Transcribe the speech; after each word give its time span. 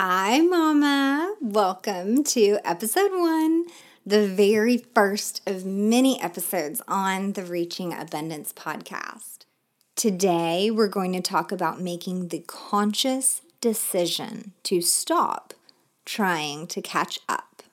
Hi, 0.00 0.38
Mama. 0.42 1.34
Welcome 1.40 2.22
to 2.22 2.60
episode 2.64 3.10
one, 3.10 3.64
the 4.06 4.28
very 4.28 4.76
first 4.76 5.42
of 5.44 5.66
many 5.66 6.22
episodes 6.22 6.80
on 6.86 7.32
the 7.32 7.42
Reaching 7.42 7.92
Abundance 7.92 8.52
podcast. 8.52 9.38
Today, 9.96 10.70
we're 10.70 10.86
going 10.86 11.14
to 11.14 11.20
talk 11.20 11.50
about 11.50 11.80
making 11.80 12.28
the 12.28 12.44
conscious 12.46 13.42
decision 13.60 14.52
to 14.62 14.80
stop 14.80 15.52
trying 16.04 16.68
to 16.68 16.80
catch 16.80 17.18
up. 17.28 17.64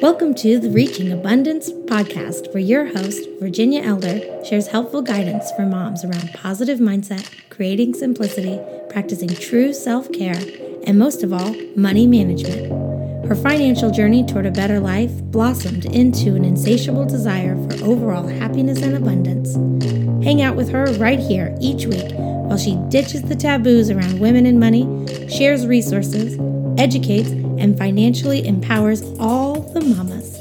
Welcome 0.00 0.34
to 0.36 0.58
the 0.58 0.70
Reaching 0.70 1.12
Abundance 1.12 1.70
podcast, 1.70 2.54
where 2.54 2.62
your 2.62 2.86
host, 2.86 3.20
Virginia 3.38 3.82
Elder, 3.82 4.42
shares 4.42 4.68
helpful 4.68 5.02
guidance 5.02 5.52
for 5.52 5.66
moms 5.66 6.04
around 6.06 6.32
positive 6.32 6.78
mindset, 6.78 7.30
creating 7.50 7.92
simplicity, 7.92 8.58
practicing 8.88 9.28
true 9.28 9.74
self 9.74 10.10
care, 10.10 10.40
and 10.86 10.98
most 10.98 11.22
of 11.22 11.34
all, 11.34 11.54
money 11.76 12.06
management. 12.06 13.26
Her 13.26 13.34
financial 13.34 13.90
journey 13.90 14.24
toward 14.24 14.46
a 14.46 14.50
better 14.50 14.80
life 14.80 15.12
blossomed 15.24 15.84
into 15.84 16.34
an 16.34 16.46
insatiable 16.46 17.04
desire 17.04 17.54
for 17.68 17.84
overall 17.84 18.26
happiness 18.26 18.80
and 18.80 18.96
abundance. 18.96 19.54
Hang 20.24 20.40
out 20.40 20.56
with 20.56 20.70
her 20.70 20.86
right 20.94 21.20
here 21.20 21.54
each 21.60 21.84
week 21.84 22.10
while 22.14 22.56
she 22.56 22.76
ditches 22.88 23.20
the 23.24 23.36
taboos 23.36 23.90
around 23.90 24.18
women 24.18 24.46
and 24.46 24.58
money, 24.58 24.86
shares 25.28 25.66
resources, 25.66 26.38
educates, 26.78 27.28
and 27.28 27.76
financially 27.76 28.46
empowers 28.46 29.02
all 29.18 29.49
mamas. 29.94 30.38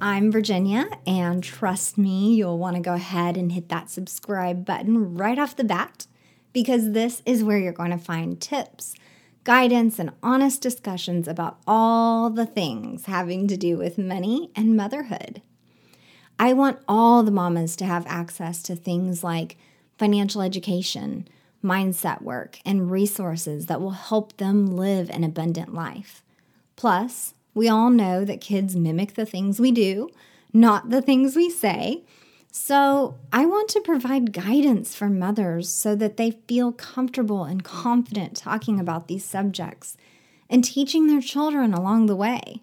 I'm 0.00 0.32
Virginia, 0.32 0.88
and 1.06 1.42
trust 1.42 1.98
me, 1.98 2.34
you'll 2.34 2.58
want 2.58 2.76
to 2.76 2.82
go 2.82 2.94
ahead 2.94 3.36
and 3.36 3.52
hit 3.52 3.68
that 3.68 3.90
subscribe 3.90 4.64
button 4.64 5.16
right 5.16 5.38
off 5.38 5.56
the 5.56 5.64
bat 5.64 6.06
because 6.52 6.92
this 6.92 7.22
is 7.26 7.44
where 7.44 7.58
you're 7.58 7.72
going 7.72 7.90
to 7.90 7.98
find 7.98 8.40
tips, 8.40 8.94
guidance, 9.44 9.98
and 9.98 10.12
honest 10.22 10.62
discussions 10.62 11.28
about 11.28 11.58
all 11.66 12.30
the 12.30 12.46
things 12.46 13.06
having 13.06 13.46
to 13.48 13.56
do 13.56 13.76
with 13.76 13.98
money 13.98 14.50
and 14.56 14.76
motherhood. 14.76 15.42
I 16.38 16.52
want 16.52 16.78
all 16.88 17.22
the 17.22 17.32
mamas 17.32 17.74
to 17.76 17.84
have 17.84 18.06
access 18.06 18.62
to 18.62 18.76
things 18.76 19.24
like 19.24 19.58
financial 19.98 20.40
education 20.40 21.28
mindset 21.62 22.22
work, 22.22 22.58
and 22.64 22.90
resources 22.90 23.66
that 23.66 23.80
will 23.80 23.90
help 23.90 24.36
them 24.36 24.66
live 24.66 25.10
an 25.10 25.24
abundant 25.24 25.74
life. 25.74 26.22
Plus, 26.76 27.34
we 27.54 27.68
all 27.68 27.90
know 27.90 28.24
that 28.24 28.40
kids 28.40 28.76
mimic 28.76 29.14
the 29.14 29.26
things 29.26 29.58
we 29.58 29.72
do, 29.72 30.08
not 30.52 30.90
the 30.90 31.02
things 31.02 31.34
we 31.34 31.50
say. 31.50 32.04
So, 32.50 33.16
I 33.32 33.44
want 33.46 33.68
to 33.70 33.80
provide 33.80 34.32
guidance 34.32 34.94
for 34.94 35.08
mothers 35.08 35.68
so 35.68 35.94
that 35.96 36.16
they 36.16 36.38
feel 36.46 36.72
comfortable 36.72 37.44
and 37.44 37.62
confident 37.62 38.36
talking 38.36 38.80
about 38.80 39.06
these 39.06 39.24
subjects 39.24 39.96
and 40.48 40.64
teaching 40.64 41.06
their 41.06 41.20
children 41.20 41.74
along 41.74 42.06
the 42.06 42.16
way. 42.16 42.62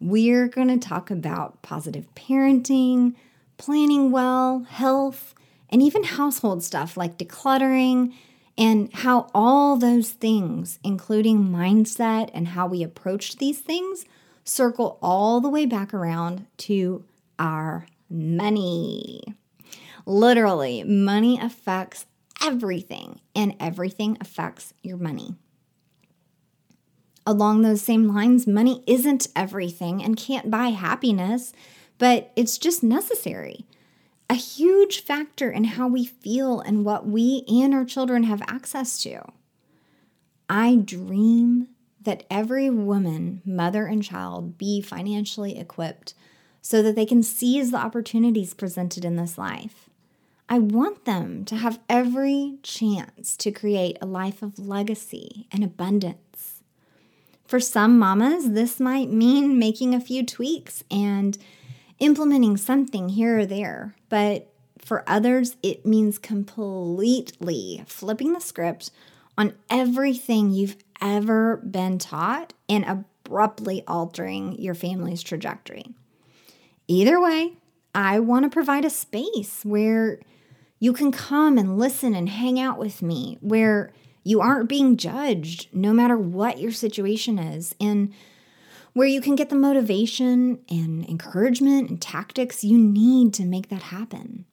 We're 0.00 0.48
going 0.48 0.68
to 0.68 0.78
talk 0.78 1.10
about 1.10 1.62
positive 1.62 2.06
parenting, 2.14 3.14
planning 3.58 4.10
well, 4.10 4.66
health, 4.68 5.34
and 5.70 5.82
even 5.82 6.04
household 6.04 6.62
stuff 6.62 6.96
like 6.96 7.18
decluttering 7.18 8.12
and 8.58 8.92
how 8.94 9.30
all 9.34 9.76
those 9.76 10.10
things, 10.10 10.78
including 10.82 11.48
mindset 11.48 12.30
and 12.32 12.48
how 12.48 12.66
we 12.66 12.82
approach 12.82 13.36
these 13.36 13.60
things, 13.60 14.04
circle 14.44 14.98
all 15.02 15.40
the 15.40 15.50
way 15.50 15.66
back 15.66 15.92
around 15.92 16.46
to 16.56 17.04
our 17.38 17.86
money. 18.08 19.22
Literally, 20.06 20.84
money 20.84 21.38
affects 21.40 22.06
everything, 22.42 23.20
and 23.34 23.54
everything 23.58 24.16
affects 24.20 24.72
your 24.82 24.96
money. 24.96 25.34
Along 27.26 27.62
those 27.62 27.82
same 27.82 28.06
lines, 28.06 28.46
money 28.46 28.84
isn't 28.86 29.26
everything 29.34 30.02
and 30.02 30.16
can't 30.16 30.50
buy 30.50 30.68
happiness, 30.68 31.52
but 31.98 32.30
it's 32.36 32.56
just 32.56 32.84
necessary 32.84 33.66
a 34.28 34.34
huge 34.34 35.00
factor 35.02 35.50
in 35.50 35.64
how 35.64 35.88
we 35.88 36.04
feel 36.04 36.60
and 36.60 36.84
what 36.84 37.06
we 37.06 37.44
and 37.48 37.72
our 37.72 37.84
children 37.84 38.24
have 38.24 38.42
access 38.42 39.02
to. 39.02 39.22
I 40.48 40.76
dream 40.76 41.68
that 42.02 42.24
every 42.30 42.70
woman, 42.70 43.42
mother, 43.44 43.86
and 43.86 44.02
child 44.02 44.56
be 44.58 44.80
financially 44.80 45.58
equipped 45.58 46.14
so 46.62 46.82
that 46.82 46.96
they 46.96 47.06
can 47.06 47.22
seize 47.22 47.70
the 47.70 47.78
opportunities 47.78 48.54
presented 48.54 49.04
in 49.04 49.16
this 49.16 49.38
life. 49.38 49.88
I 50.48 50.60
want 50.60 51.04
them 51.04 51.44
to 51.46 51.56
have 51.56 51.80
every 51.88 52.58
chance 52.62 53.36
to 53.38 53.50
create 53.50 53.98
a 54.00 54.06
life 54.06 54.42
of 54.42 54.58
legacy 54.58 55.48
and 55.50 55.64
abundance. 55.64 56.62
For 57.46 57.60
some 57.60 57.98
mamas, 57.98 58.50
this 58.50 58.78
might 58.80 59.10
mean 59.10 59.58
making 59.58 59.94
a 59.94 60.00
few 60.00 60.24
tweaks 60.24 60.84
and 60.90 61.38
implementing 61.98 62.56
something 62.56 63.10
here 63.10 63.40
or 63.40 63.46
there. 63.46 63.94
But 64.08 64.52
for 64.78 65.02
others, 65.06 65.56
it 65.62 65.84
means 65.84 66.18
completely 66.18 67.82
flipping 67.86 68.32
the 68.32 68.40
script 68.40 68.90
on 69.36 69.54
everything 69.68 70.50
you've 70.50 70.76
ever 71.00 71.56
been 71.58 71.98
taught 71.98 72.52
and 72.68 72.84
abruptly 72.84 73.82
altering 73.86 74.60
your 74.60 74.74
family's 74.74 75.22
trajectory. 75.22 75.94
Either 76.88 77.20
way, 77.20 77.54
I 77.94 78.20
want 78.20 78.44
to 78.44 78.50
provide 78.50 78.84
a 78.84 78.90
space 78.90 79.64
where 79.64 80.20
you 80.78 80.92
can 80.92 81.10
come 81.10 81.58
and 81.58 81.78
listen 81.78 82.14
and 82.14 82.28
hang 82.28 82.60
out 82.60 82.78
with 82.78 83.02
me, 83.02 83.38
where 83.40 83.92
you 84.22 84.40
aren't 84.40 84.68
being 84.68 84.96
judged 84.96 85.68
no 85.72 85.92
matter 85.92 86.16
what 86.16 86.60
your 86.60 86.72
situation 86.72 87.38
is. 87.38 87.74
And 87.80 88.12
where 88.96 89.06
you 89.06 89.20
can 89.20 89.36
get 89.36 89.50
the 89.50 89.54
motivation 89.54 90.58
and 90.70 91.06
encouragement 91.06 91.90
and 91.90 92.00
tactics 92.00 92.64
you 92.64 92.78
need 92.78 93.34
to 93.34 93.44
make 93.44 93.68
that 93.68 93.82
happen. 93.82 94.46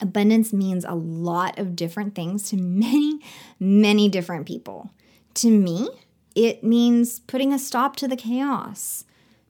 Abundance 0.00 0.52
means 0.52 0.84
a 0.84 0.96
lot 0.96 1.56
of 1.56 1.76
different 1.76 2.16
things 2.16 2.50
to 2.50 2.56
many, 2.60 3.20
many 3.60 4.08
different 4.08 4.44
people. 4.44 4.90
To 5.34 5.48
me, 5.48 5.88
it 6.34 6.64
means 6.64 7.20
putting 7.20 7.52
a 7.52 7.60
stop 7.60 7.94
to 7.98 8.08
the 8.08 8.16
chaos, 8.16 9.04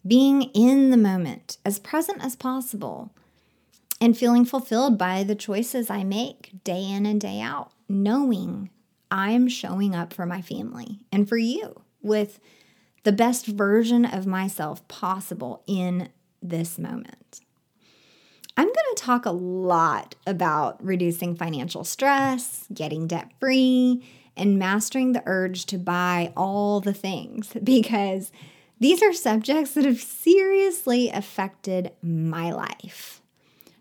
being 0.06 0.50
in 0.52 0.90
the 0.90 0.98
moment, 0.98 1.56
as 1.64 1.78
present 1.78 2.22
as 2.22 2.36
possible, 2.36 3.10
and 4.02 4.18
feeling 4.18 4.44
fulfilled 4.44 4.98
by 4.98 5.22
the 5.24 5.34
choices 5.34 5.88
I 5.88 6.04
make 6.04 6.62
day 6.62 6.90
in 6.90 7.06
and 7.06 7.18
day 7.18 7.40
out, 7.40 7.70
knowing 7.88 8.68
I'm 9.10 9.48
showing 9.48 9.94
up 9.94 10.12
for 10.12 10.26
my 10.26 10.42
family 10.42 11.06
and 11.10 11.26
for 11.26 11.38
you 11.38 11.80
with 12.02 12.38
the 13.04 13.12
best 13.12 13.46
version 13.46 14.04
of 14.04 14.26
myself 14.26 14.86
possible 14.88 15.62
in 15.66 16.08
this 16.40 16.78
moment. 16.78 17.40
I'm 18.56 18.66
going 18.66 18.94
to 18.94 19.02
talk 19.02 19.24
a 19.24 19.30
lot 19.30 20.14
about 20.26 20.84
reducing 20.84 21.34
financial 21.34 21.84
stress, 21.84 22.66
getting 22.72 23.06
debt 23.06 23.30
free, 23.40 24.04
and 24.36 24.58
mastering 24.58 25.12
the 25.12 25.22
urge 25.26 25.66
to 25.66 25.78
buy 25.78 26.32
all 26.36 26.80
the 26.80 26.94
things 26.94 27.52
because 27.64 28.30
these 28.78 29.02
are 29.02 29.12
subjects 29.12 29.74
that 29.74 29.84
have 29.84 30.00
seriously 30.00 31.08
affected 31.08 31.92
my 32.02 32.50
life. 32.50 33.22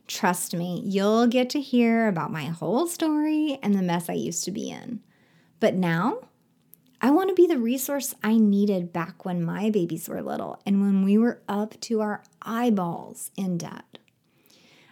Trust 0.08 0.54
me, 0.54 0.81
you'll 0.86 1.28
get 1.28 1.50
to 1.52 1.62
hear 1.62 2.08
about 2.08 2.31
my 2.31 2.46
whole 2.46 2.86
story 2.86 3.58
and 3.64 3.74
the 3.74 3.81
mess 3.81 4.10
I 4.10 4.14
used 4.14 4.44
to 4.44 4.52
be 4.52 4.70
in. 4.70 5.00
But 5.60 5.76
now, 5.76 6.20
I 7.03 7.09
want 7.09 7.29
to 7.29 7.35
be 7.35 7.47
the 7.47 7.57
resource 7.57 8.13
I 8.22 8.38
needed 8.38 8.94
back 8.94 9.25
when 9.25 9.44
my 9.44 9.72
babies 9.72 10.07
were 10.07 10.22
little 10.22 10.62
and 10.67 10.81
when 10.81 11.03
we 11.03 11.17
were 11.17 11.41
up 11.50 11.79
to 11.81 12.00
our 12.01 12.22
eyeballs 12.44 13.31
in 13.36 13.57
debt. 13.57 13.98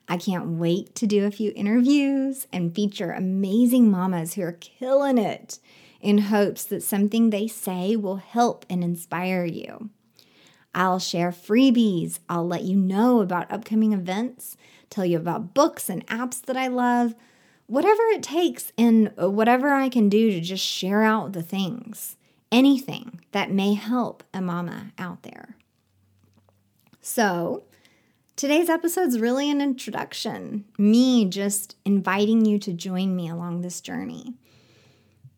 I 0.07 0.17
can't 0.17 0.57
wait 0.57 0.95
to 0.95 1.05
do 1.05 1.25
a 1.25 1.31
few 1.31 1.53
interviews 1.55 2.47
and 2.51 2.73
feature 2.73 3.11
amazing 3.11 3.91
mamas 3.91 4.33
who 4.33 4.41
are 4.41 4.53
killing 4.53 5.19
it 5.19 5.59
in 6.01 6.17
hopes 6.17 6.63
that 6.63 6.81
something 6.81 7.29
they 7.29 7.47
say 7.47 7.95
will 7.95 8.15
help 8.15 8.65
and 8.71 8.83
inspire 8.83 9.45
you. 9.45 9.91
I'll 10.73 10.97
share 10.97 11.29
freebies, 11.29 12.19
I'll 12.27 12.47
let 12.47 12.63
you 12.63 12.75
know 12.75 13.21
about 13.21 13.51
upcoming 13.51 13.93
events, 13.93 14.57
tell 14.89 15.05
you 15.05 15.17
about 15.17 15.53
books 15.53 15.89
and 15.89 16.05
apps 16.07 16.41
that 16.41 16.57
I 16.57 16.69
love 16.69 17.13
whatever 17.69 18.01
it 18.07 18.23
takes 18.23 18.73
and 18.77 19.13
uh, 19.21 19.29
whatever 19.29 19.69
I 19.69 19.89
can 19.89 20.09
do 20.09 20.31
to 20.31 20.41
just 20.41 20.65
share 20.65 21.03
out 21.03 21.33
the 21.33 21.43
things, 21.43 22.17
anything 22.51 23.21
that 23.31 23.51
may 23.51 23.75
help 23.75 24.23
a 24.33 24.41
mama 24.41 24.91
out 24.97 25.21
there. 25.21 25.55
So, 26.99 27.63
today's 28.35 28.69
episode 28.69 29.09
is 29.09 29.19
really 29.19 29.51
an 29.51 29.61
introduction, 29.61 30.65
me 30.79 31.25
just 31.25 31.75
inviting 31.85 32.43
you 32.43 32.57
to 32.57 32.73
join 32.73 33.15
me 33.15 33.29
along 33.29 33.61
this 33.61 33.81
journey. 33.81 34.33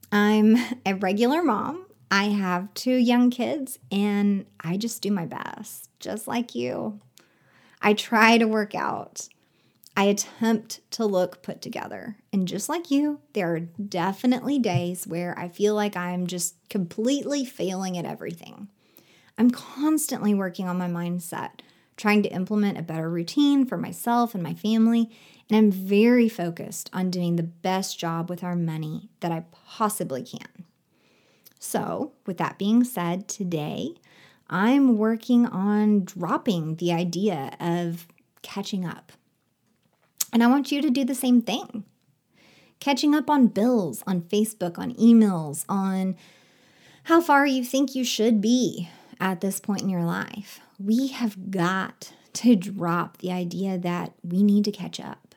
I'm 0.10 0.56
a 0.86 0.96
regular 0.96 1.44
mom. 1.44 1.86
I 2.10 2.26
have 2.26 2.74
two 2.74 2.96
young 2.96 3.30
kids 3.30 3.78
and 3.92 4.46
I 4.62 4.78
just 4.78 5.02
do 5.02 5.12
my 5.12 5.26
best, 5.26 5.90
just 6.00 6.28
like 6.28 6.56
you. 6.56 7.00
I 7.82 7.94
try 7.94 8.38
to 8.38 8.48
work 8.48 8.74
out. 8.74 9.28
I 10.02 10.06
attempt 10.06 10.80
to 10.94 11.06
look 11.06 11.44
put 11.44 11.62
together. 11.62 12.18
And 12.34 12.48
just 12.48 12.68
like 12.68 12.90
you, 12.90 13.20
there 13.34 13.54
are 13.54 13.60
definitely 13.60 14.58
days 14.58 15.06
where 15.06 15.38
I 15.38 15.48
feel 15.48 15.76
like 15.76 15.96
I'm 15.96 16.26
just 16.26 16.56
completely 16.72 17.46
failing 17.46 18.00
at 18.00 18.06
everything. 18.06 18.68
I'm 19.38 19.52
constantly 19.52 20.34
working 20.34 20.68
on 20.68 20.80
my 20.80 20.88
mindset, 20.88 21.60
trying 21.98 22.24
to 22.24 22.34
implement 22.34 22.80
a 22.80 22.82
better 22.82 23.12
routine 23.12 23.64
for 23.64 23.78
myself 23.78 24.34
and 24.34 24.42
my 24.42 24.56
family, 24.56 25.08
and 25.48 25.56
I'm 25.56 25.72
very 25.72 26.28
focused 26.28 26.90
on 26.92 27.12
doing 27.12 27.36
the 27.36 27.44
best 27.44 28.00
job 28.00 28.28
with 28.28 28.44
our 28.44 28.56
money 28.56 29.12
that 29.20 29.32
I 29.32 29.46
possibly 29.52 30.24
can. 30.24 30.66
So, 31.60 32.14
with 32.26 32.38
that 32.38 32.58
being 32.58 32.84
said, 32.84 33.28
today 33.28 33.94
I'm 34.50 34.98
working 34.98 35.46
on 35.46 36.06
dropping 36.06 36.78
the 36.78 36.92
idea 36.92 37.56
of 37.60 38.08
catching 38.42 38.84
up. 38.84 39.12
And 40.32 40.44
I 40.44 40.48
want 40.48 40.72
you 40.72 40.82
to 40.82 40.90
do 40.90 41.04
the 41.04 41.16
same 41.16 41.42
thing. 41.42 41.84
Catching 42.80 43.14
up 43.14 43.30
on 43.30 43.48
bills, 43.48 44.04
on 44.08 44.22
Facebook, 44.22 44.80
on 44.80 44.94
emails, 44.96 45.66
on 45.70 46.16
how 47.04 47.22
far 47.22 47.46
you 47.46 47.64
think 47.64 47.96
you 47.96 48.04
should 48.04 48.42
be 48.42 48.90
at 49.20 49.42
this 49.42 49.60
point 49.60 49.82
in 49.82 49.90
your 49.90 50.04
life. 50.04 50.60
We 50.80 51.08
have 51.08 51.52
got 51.52 52.14
to 52.34 52.56
drop 52.56 53.18
the 53.18 53.32
idea 53.32 53.78
that 53.78 54.14
we 54.24 54.42
need 54.42 54.66
to 54.66 54.72
catch 54.72 55.00
up. 55.00 55.36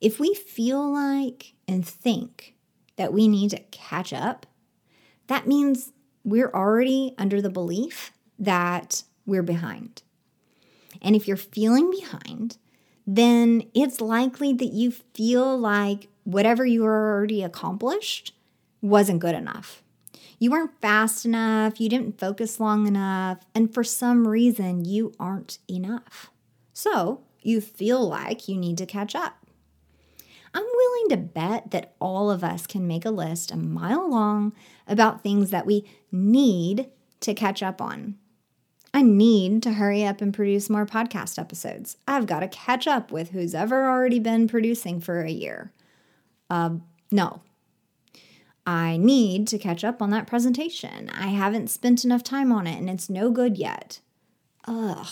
If 0.00 0.18
we 0.18 0.34
feel 0.34 0.92
like 0.92 1.54
and 1.68 1.86
think 1.86 2.56
that 2.96 3.12
we 3.12 3.28
need 3.28 3.50
to 3.50 3.60
catch 3.70 4.12
up, 4.12 4.46
that 5.28 5.46
means 5.46 5.92
we're 6.24 6.50
already 6.50 7.14
under 7.18 7.40
the 7.40 7.50
belief 7.50 8.12
that 8.38 9.04
we're 9.26 9.42
behind. 9.42 10.02
And 11.00 11.14
if 11.14 11.28
you're 11.28 11.36
feeling 11.36 11.90
behind, 11.90 12.58
then 13.06 13.64
it's 13.74 14.00
likely 14.00 14.52
that 14.52 14.72
you 14.72 14.90
feel 14.90 15.58
like 15.58 16.08
whatever 16.24 16.64
you 16.64 16.84
already 16.84 17.42
accomplished 17.42 18.34
wasn't 18.80 19.20
good 19.20 19.34
enough. 19.34 19.82
You 20.38 20.50
weren't 20.50 20.80
fast 20.80 21.24
enough, 21.24 21.80
you 21.80 21.88
didn't 21.88 22.18
focus 22.18 22.58
long 22.58 22.86
enough, 22.86 23.38
and 23.54 23.72
for 23.72 23.84
some 23.84 24.26
reason, 24.26 24.84
you 24.84 25.12
aren't 25.20 25.58
enough. 25.68 26.30
So 26.72 27.22
you 27.42 27.60
feel 27.60 28.08
like 28.08 28.48
you 28.48 28.56
need 28.56 28.78
to 28.78 28.86
catch 28.86 29.14
up. 29.14 29.46
I'm 30.54 30.64
willing 30.64 31.08
to 31.10 31.16
bet 31.16 31.70
that 31.70 31.94
all 32.00 32.30
of 32.30 32.44
us 32.44 32.66
can 32.66 32.86
make 32.86 33.04
a 33.04 33.10
list 33.10 33.52
a 33.52 33.56
mile 33.56 34.10
long 34.10 34.52
about 34.86 35.22
things 35.22 35.50
that 35.50 35.64
we 35.64 35.84
need 36.10 36.88
to 37.20 37.34
catch 37.34 37.62
up 37.62 37.80
on. 37.80 38.16
I 38.94 39.02
need 39.02 39.62
to 39.62 39.72
hurry 39.72 40.04
up 40.04 40.20
and 40.20 40.34
produce 40.34 40.68
more 40.68 40.84
podcast 40.84 41.38
episodes. 41.38 41.96
I've 42.06 42.26
got 42.26 42.40
to 42.40 42.48
catch 42.48 42.86
up 42.86 43.10
with 43.10 43.30
who's 43.30 43.54
ever 43.54 43.88
already 43.88 44.18
been 44.18 44.48
producing 44.48 45.00
for 45.00 45.22
a 45.22 45.30
year. 45.30 45.72
Uh, 46.50 46.76
no. 47.10 47.40
I 48.66 48.96
need 48.98 49.48
to 49.48 49.58
catch 49.58 49.82
up 49.82 50.02
on 50.02 50.10
that 50.10 50.26
presentation. 50.26 51.10
I 51.10 51.28
haven't 51.28 51.70
spent 51.70 52.04
enough 52.04 52.22
time 52.22 52.52
on 52.52 52.66
it 52.66 52.78
and 52.78 52.90
it's 52.90 53.08
no 53.08 53.30
good 53.30 53.56
yet. 53.56 54.00
Ugh. 54.66 55.06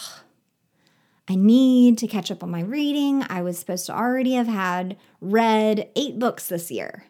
I 1.26 1.34
need 1.36 1.96
to 1.98 2.06
catch 2.06 2.30
up 2.30 2.42
on 2.42 2.50
my 2.50 2.60
reading. 2.60 3.24
I 3.28 3.42
was 3.42 3.58
supposed 3.58 3.86
to 3.86 3.96
already 3.96 4.32
have 4.34 4.48
had 4.48 4.96
read 5.20 5.88
eight 5.96 6.18
books 6.18 6.48
this 6.48 6.70
year. 6.70 7.04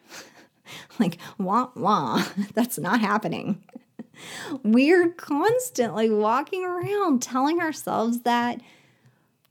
like, 0.99 1.19
wah, 1.39 1.71
wah, 1.75 2.25
that's 2.55 2.79
not 2.79 3.01
happening. 3.01 3.63
We're 4.63 5.11
constantly 5.11 6.11
walking 6.11 6.65
around 6.65 7.23
telling 7.23 7.61
ourselves 7.61 8.21
that 8.23 8.61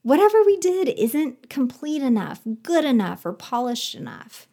whatever 0.02 0.44
we 0.44 0.58
did 0.58 0.90
isn't 0.90 1.50
complete 1.50 2.02
enough, 2.02 2.42
good 2.64 2.86
enough, 2.86 3.26
or 3.26 3.34
polished 3.34 3.96
enough. 3.96 4.48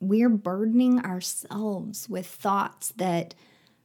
We're 0.00 0.28
burdening 0.28 1.00
ourselves 1.00 2.08
with 2.08 2.26
thoughts 2.26 2.92
that 2.96 3.34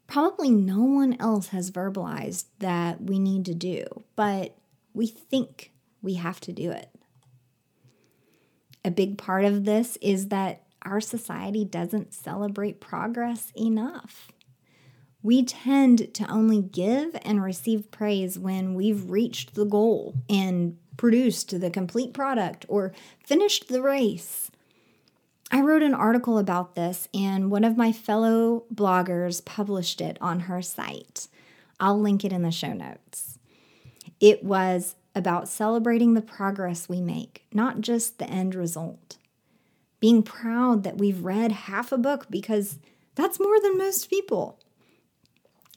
probably 0.08 0.52
no 0.52 0.84
one 0.84 1.16
else 1.20 1.48
has 1.48 1.72
verbalized 1.72 2.46
that 2.60 3.02
we 3.02 3.20
need 3.20 3.46
to 3.46 3.56
do, 3.56 3.86
but 4.16 4.56
we 4.94 5.08
think 5.08 5.72
we 6.02 6.16
have 6.16 6.40
to 6.42 6.52
do 6.52 6.70
it. 6.72 6.90
A 8.86 8.92
big 8.92 9.18
part 9.18 9.46
of 9.46 9.66
this 9.66 9.98
is 10.02 10.28
that 10.28 10.64
our 10.84 11.00
society 11.00 11.64
doesn't 11.64 12.14
celebrate 12.14 12.82
progress 12.82 13.52
enough. 13.56 14.32
We 15.24 15.44
tend 15.44 16.14
to 16.16 16.30
only 16.30 16.62
give 16.62 17.16
and 17.24 17.42
receive 17.42 17.90
praise 17.92 18.38
when 18.38 18.75
we've 18.75 19.10
reached 19.10 19.56
the 19.56 19.66
goal 19.66 20.16
and 20.30 20.78
produced 20.98 21.60
the 21.60 21.70
complete 21.70 22.14
product 22.14 22.66
or 22.68 22.94
finished 23.25 23.70
the 23.70 23.81
race. 23.81 24.52
I 25.50 25.62
wrote 25.62 25.81
an 25.81 25.94
article 25.94 26.38
about 26.38 26.75
this, 26.75 27.08
and 27.14 27.50
one 27.50 27.64
of 27.64 27.78
my 27.78 27.94
fellow 27.94 28.66
bloggers 28.74 29.44
published 29.44 30.02
it 30.02 30.18
on 30.20 30.42
her 30.42 30.62
site. 30.62 31.28
I'll 31.80 32.00
link 32.00 32.25
it 32.25 32.34
in 32.34 32.42
the 32.42 32.52
show 32.52 32.74
notes. 32.74 33.40
It 34.20 34.44
was 34.44 34.96
about 35.16 35.48
celebrating 35.48 36.16
the 36.16 36.22
progress 36.22 36.90
we 36.90 37.02
make, 37.02 37.46
not 37.54 37.81
just 37.81 38.20
the 38.20 38.30
end 38.30 38.56
result. 38.56 39.18
Being 40.00 40.22
proud 40.24 40.84
that 40.84 40.98
we've 40.98 41.24
read 41.24 41.52
half 41.52 41.92
a 41.94 41.98
book 41.98 42.28
because 42.30 42.80
that's 43.16 43.40
more 43.40 43.62
than 43.62 43.78
most 43.78 44.10
people 44.10 44.60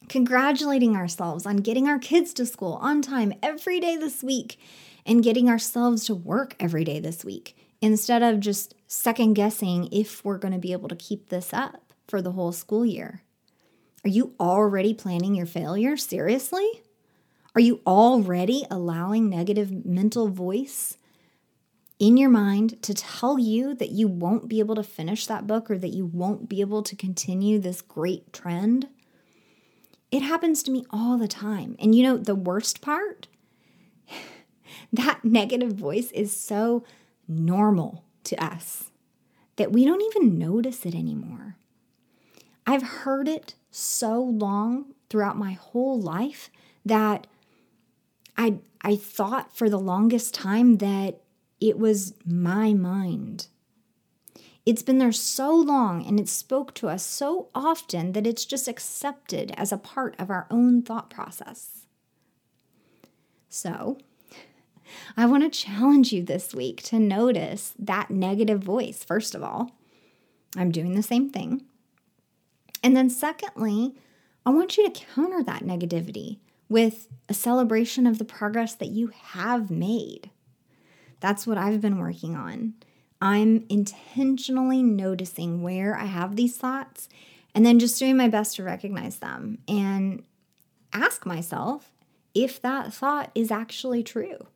congratulating 0.08 0.96
ourselves 0.96 1.46
on 1.46 1.56
getting 1.56 1.88
our 1.88 1.98
kids 1.98 2.32
to 2.34 2.46
school 2.46 2.74
on 2.80 3.02
time 3.02 3.32
every 3.42 3.80
day 3.80 3.96
this 3.96 4.22
week 4.22 4.58
and 5.04 5.22
getting 5.22 5.48
ourselves 5.48 6.04
to 6.06 6.14
work 6.14 6.56
every 6.58 6.84
day 6.84 7.00
this 7.00 7.24
week 7.24 7.56
instead 7.80 8.22
of 8.22 8.40
just 8.40 8.74
second 8.86 9.34
guessing 9.34 9.88
if 9.92 10.24
we're 10.24 10.38
going 10.38 10.52
to 10.52 10.58
be 10.58 10.72
able 10.72 10.88
to 10.88 10.96
keep 10.96 11.28
this 11.28 11.52
up 11.52 11.92
for 12.08 12.22
the 12.22 12.32
whole 12.32 12.52
school 12.52 12.84
year. 12.84 13.22
Are 14.04 14.10
you 14.10 14.34
already 14.38 14.94
planning 14.94 15.34
your 15.34 15.46
failure? 15.46 15.96
Seriously? 15.96 16.82
Are 17.54 17.60
you 17.60 17.80
already 17.86 18.64
allowing 18.70 19.28
negative 19.28 19.84
mental 19.84 20.28
voice 20.28 20.98
in 21.98 22.16
your 22.16 22.28
mind 22.28 22.80
to 22.82 22.92
tell 22.92 23.38
you 23.38 23.74
that 23.74 23.90
you 23.90 24.06
won't 24.06 24.48
be 24.48 24.58
able 24.58 24.74
to 24.74 24.82
finish 24.82 25.26
that 25.26 25.46
book 25.46 25.70
or 25.70 25.78
that 25.78 25.94
you 25.94 26.04
won't 26.04 26.48
be 26.48 26.60
able 26.60 26.82
to 26.82 26.94
continue 26.94 27.58
this 27.58 27.80
great 27.80 28.32
trend? 28.32 28.88
It 30.10 30.22
happens 30.22 30.62
to 30.62 30.70
me 30.70 30.84
all 30.90 31.18
the 31.18 31.28
time. 31.28 31.76
And 31.78 31.94
you 31.94 32.02
know, 32.02 32.16
the 32.16 32.34
worst 32.34 32.80
part? 32.80 33.28
that 34.92 35.24
negative 35.24 35.72
voice 35.72 36.10
is 36.12 36.34
so 36.34 36.84
normal 37.28 38.04
to 38.24 38.42
us 38.42 38.90
that 39.56 39.72
we 39.72 39.84
don't 39.84 40.02
even 40.02 40.38
notice 40.38 40.86
it 40.86 40.94
anymore. 40.94 41.56
I've 42.66 42.82
heard 42.82 43.28
it 43.28 43.54
so 43.70 44.20
long 44.20 44.94
throughout 45.08 45.38
my 45.38 45.52
whole 45.52 46.00
life 46.00 46.50
that 46.84 47.26
I 48.36 48.58
I 48.80 48.96
thought 48.96 49.56
for 49.56 49.68
the 49.68 49.78
longest 49.78 50.34
time 50.34 50.76
that 50.78 51.20
it 51.60 51.78
was 51.78 52.14
my 52.24 52.72
mind 52.72 53.48
it's 54.66 54.82
been 54.82 54.98
there 54.98 55.12
so 55.12 55.54
long 55.54 56.04
and 56.04 56.18
it 56.18 56.28
spoke 56.28 56.74
to 56.74 56.88
us 56.88 57.06
so 57.06 57.48
often 57.54 58.12
that 58.12 58.26
it's 58.26 58.44
just 58.44 58.66
accepted 58.66 59.54
as 59.56 59.70
a 59.70 59.78
part 59.78 60.16
of 60.18 60.28
our 60.28 60.48
own 60.50 60.82
thought 60.82 61.08
process. 61.08 61.86
So, 63.48 63.96
I 65.16 65.26
want 65.26 65.44
to 65.44 65.64
challenge 65.64 66.12
you 66.12 66.22
this 66.22 66.52
week 66.52 66.82
to 66.84 66.98
notice 66.98 67.74
that 67.78 68.10
negative 68.10 68.60
voice, 68.60 69.04
first 69.04 69.34
of 69.36 69.42
all. 69.42 69.70
I'm 70.56 70.72
doing 70.72 70.94
the 70.94 71.02
same 71.02 71.30
thing. 71.30 71.64
And 72.82 72.96
then, 72.96 73.08
secondly, 73.08 73.94
I 74.44 74.50
want 74.50 74.76
you 74.76 74.88
to 74.88 75.04
counter 75.14 75.42
that 75.44 75.62
negativity 75.62 76.38
with 76.68 77.08
a 77.28 77.34
celebration 77.34 78.06
of 78.06 78.18
the 78.18 78.24
progress 78.24 78.74
that 78.74 78.88
you 78.88 79.08
have 79.08 79.70
made. 79.70 80.30
That's 81.20 81.46
what 81.46 81.58
I've 81.58 81.80
been 81.80 81.98
working 81.98 82.36
on. 82.36 82.74
I'm 83.20 83.64
intentionally 83.68 84.82
noticing 84.82 85.62
where 85.62 85.96
I 85.96 86.04
have 86.04 86.36
these 86.36 86.56
thoughts 86.56 87.08
and 87.54 87.64
then 87.64 87.78
just 87.78 87.98
doing 87.98 88.16
my 88.16 88.28
best 88.28 88.56
to 88.56 88.62
recognize 88.62 89.16
them 89.16 89.58
and 89.66 90.22
ask 90.92 91.24
myself 91.24 91.90
if 92.34 92.60
that 92.60 92.92
thought 92.92 93.30
is 93.34 93.50
actually 93.50 94.02
true. 94.02 94.46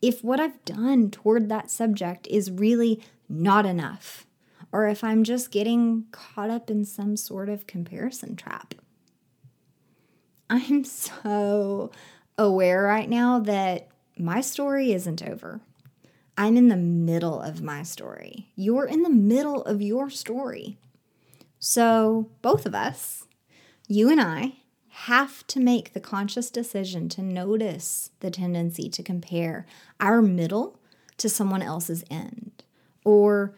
If 0.00 0.22
what 0.22 0.38
I've 0.38 0.64
done 0.64 1.10
toward 1.10 1.48
that 1.48 1.70
subject 1.70 2.28
is 2.28 2.50
really 2.50 3.02
not 3.28 3.66
enough, 3.66 4.26
or 4.70 4.86
if 4.86 5.02
I'm 5.02 5.24
just 5.24 5.50
getting 5.50 6.04
caught 6.12 6.50
up 6.50 6.70
in 6.70 6.84
some 6.84 7.16
sort 7.16 7.48
of 7.48 7.66
comparison 7.66 8.36
trap. 8.36 8.74
I'm 10.48 10.84
so 10.84 11.90
aware 12.38 12.82
right 12.82 13.08
now 13.08 13.40
that 13.40 13.88
my 14.16 14.40
story 14.40 14.92
isn't 14.92 15.22
over. 15.22 15.60
I'm 16.38 16.56
in 16.56 16.68
the 16.68 16.76
middle 16.76 17.40
of 17.40 17.62
my 17.62 17.82
story. 17.82 18.50
You're 18.56 18.86
in 18.86 19.02
the 19.02 19.10
middle 19.10 19.62
of 19.62 19.80
your 19.80 20.10
story. 20.10 20.76
So, 21.58 22.30
both 22.42 22.66
of 22.66 22.74
us, 22.74 23.26
you 23.88 24.10
and 24.10 24.20
I, 24.20 24.58
have 24.90 25.46
to 25.46 25.60
make 25.60 25.92
the 25.92 26.00
conscious 26.00 26.50
decision 26.50 27.08
to 27.10 27.22
notice 27.22 28.10
the 28.20 28.30
tendency 28.30 28.88
to 28.88 29.02
compare 29.02 29.66
our 30.00 30.22
middle 30.22 30.78
to 31.18 31.28
someone 31.28 31.62
else's 31.62 32.04
end, 32.10 32.64
or 33.04 33.54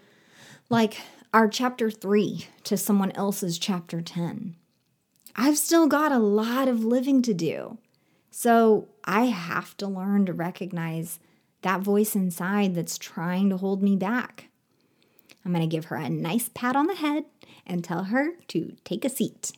like 0.69 1.01
our 1.33 1.49
chapter 1.49 1.91
three 1.91 2.47
to 2.65 2.77
someone 2.77 3.13
else's 3.13 3.59
chapter 3.59 4.01
10. 4.01 4.57
I've 5.37 5.59
still 5.59 5.87
got 5.87 6.11
a 6.11 6.19
lot 6.19 6.69
of 6.69 6.85
living 6.85 7.23
to 7.23 7.35
do. 7.35 7.79
So 8.31 8.89
I 9.05 9.27
have 9.27 9.77
to 9.79 9.87
learn 9.87 10.27
to 10.27 10.33
recognize 10.33 11.21
that 11.63 11.81
voice 11.81 12.15
inside 12.15 12.75
that's 12.75 12.99
trying 12.99 13.51
to 13.51 13.57
hold 13.57 13.83
me 13.83 13.97
back. 13.97 14.49
I'm 15.45 15.53
going 15.53 15.69
to 15.69 15.75
give 15.75 15.87
her 15.87 15.97
a 15.97 16.09
nice 16.09 16.51
pat 16.53 16.77
on 16.77 16.87
the 16.87 16.95
head 16.95 17.25
and 17.67 17.83
tell 17.83 18.05
her 18.05 18.33
to 18.49 18.77
take 18.85 19.05
a 19.05 19.11
seat. 19.11 19.53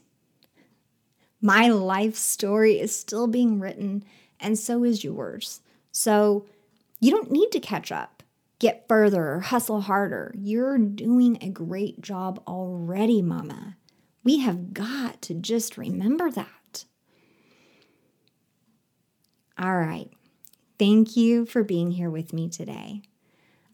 My 1.41 1.69
life 1.69 2.17
story 2.17 2.79
is 2.79 2.95
still 2.95 3.27
being 3.27 3.61
written, 3.61 4.05
and 4.39 4.59
so 4.59 4.85
is 4.85 5.05
yours. 5.05 5.63
So 5.91 6.47
you 7.01 7.11
don't 7.11 7.31
need 7.31 7.51
to 7.53 7.61
catch 7.61 7.91
up, 7.91 8.23
get 8.59 8.87
further, 8.89 9.33
or 9.33 9.41
hustle 9.41 9.83
harder. 9.83 10.35
You're 10.37 10.79
doing 10.79 11.39
a 11.41 11.49
great 11.49 12.01
job 12.01 12.43
already, 12.47 13.23
Mama. 13.23 13.77
We 14.23 14.41
have 14.41 14.75
got 14.75 15.23
to 15.23 15.35
just 15.35 15.79
remember 15.79 16.31
that. 16.31 16.85
All 19.59 19.77
right. 19.77 20.11
Thank 20.81 21.15
you 21.15 21.45
for 21.45 21.63
being 21.63 21.91
here 21.91 22.09
with 22.09 22.33
me 22.33 22.49
today. 22.49 23.03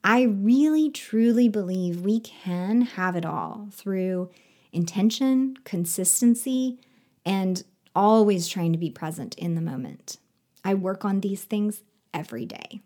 I 0.02 0.22
really 0.22 0.90
truly 0.90 1.48
believe 1.48 2.00
we 2.00 2.18
can 2.18 2.80
have 2.80 3.14
it 3.14 3.24
all 3.24 3.68
through 3.70 4.30
intention, 4.72 5.56
consistency, 5.62 6.80
and 7.24 7.62
always 7.94 8.48
trying 8.48 8.72
to 8.72 8.78
be 8.78 8.90
present 8.90 9.36
in 9.36 9.54
the 9.54 9.60
moment. 9.60 10.16
I 10.64 10.74
work 10.74 11.04
on 11.04 11.20
these 11.20 11.44
things 11.44 11.84
every 12.12 12.44
day. 12.44 12.80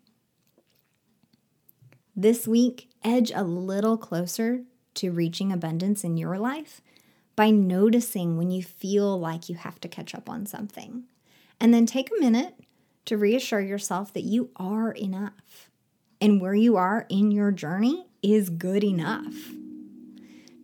This 2.15 2.47
week, 2.47 2.91
edge 3.03 3.33
a 3.35 3.43
little 3.43 3.97
closer 3.97 4.65
to 4.97 5.13
reaching 5.13 5.51
abundance 5.51 6.05
in 6.05 6.19
your 6.19 6.37
life 6.37 6.83
by 7.37 7.49
noticing 7.49 8.37
when 8.37 8.51
you 8.51 8.63
feel 8.63 9.19
like 9.19 9.49
you 9.49 9.55
have 9.55 9.81
to 9.81 9.89
catch 9.89 10.15
up 10.15 10.29
on 10.29 10.45
something. 10.45 11.05
And 11.59 11.73
then 11.73 11.87
take 11.87 12.11
a 12.11 12.21
minute 12.21 12.55
to 13.07 13.17
reassure 13.17 13.61
yourself 13.61 14.13
that 14.13 14.25
you 14.25 14.51
are 14.57 14.93
enough 14.93 15.71
and 16.21 16.41
where 16.41 16.55
you 16.55 16.77
are 16.77 17.07
in 17.09 17.31
your 17.31 17.51
journey 17.51 18.07
is 18.23 18.51
good 18.51 18.85
enough. 18.85 19.35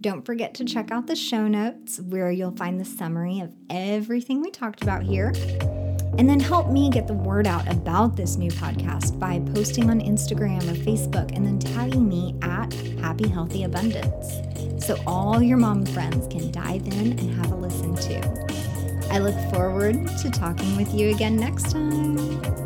Don't 0.00 0.24
forget 0.24 0.54
to 0.54 0.64
check 0.64 0.90
out 0.90 1.06
the 1.06 1.16
show 1.16 1.48
notes 1.48 1.98
where 2.00 2.30
you'll 2.30 2.56
find 2.56 2.78
the 2.78 2.84
summary 2.84 3.40
of 3.40 3.52
everything 3.70 4.42
we 4.42 4.50
talked 4.50 4.82
about 4.82 5.02
here. 5.02 5.32
And 6.18 6.28
then 6.28 6.40
help 6.40 6.70
me 6.70 6.90
get 6.90 7.06
the 7.06 7.14
word 7.14 7.46
out 7.46 7.70
about 7.70 8.16
this 8.16 8.36
new 8.36 8.50
podcast 8.50 9.18
by 9.18 9.40
posting 9.54 9.90
on 9.90 10.00
Instagram 10.00 10.62
or 10.62 10.74
Facebook 10.74 11.34
and 11.34 11.46
then 11.46 11.58
tagging 11.58 12.08
me 12.08 12.34
at 12.42 12.72
Happy 13.00 13.28
Healthy 13.28 13.64
Abundance 13.64 14.56
so 14.86 14.96
all 15.06 15.42
your 15.42 15.56
mom 15.56 15.84
friends 15.84 16.28
can 16.28 16.50
dive 16.52 16.86
in 16.86 17.18
and 17.18 17.34
have 17.34 17.50
a 17.50 17.56
listen 17.56 17.96
too. 17.96 18.65
I 19.10 19.18
look 19.18 19.38
forward 19.50 20.06
to 20.18 20.30
talking 20.30 20.76
with 20.76 20.92
you 20.94 21.10
again 21.10 21.36
next 21.36 21.70
time. 21.70 22.65